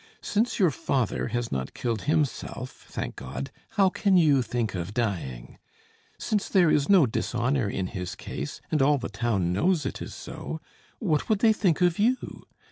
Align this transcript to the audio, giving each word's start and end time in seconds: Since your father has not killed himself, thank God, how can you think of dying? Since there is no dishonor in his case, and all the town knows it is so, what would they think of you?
Since 0.23 0.57
your 0.57 0.71
father 0.71 1.27
has 1.27 1.51
not 1.51 1.75
killed 1.75 2.01
himself, 2.09 2.71
thank 2.89 3.15
God, 3.15 3.51
how 3.77 3.89
can 3.89 4.17
you 4.17 4.41
think 4.41 4.73
of 4.73 4.95
dying? 4.95 5.59
Since 6.17 6.49
there 6.49 6.71
is 6.71 6.89
no 6.89 7.05
dishonor 7.05 7.69
in 7.69 7.85
his 7.85 8.15
case, 8.15 8.61
and 8.71 8.81
all 8.81 8.97
the 8.97 9.09
town 9.09 9.53
knows 9.53 9.85
it 9.85 10.01
is 10.01 10.15
so, 10.15 10.59
what 10.97 11.29
would 11.29 11.37
they 11.37 11.53
think 11.53 11.81
of 11.81 11.99
you? 11.99 12.45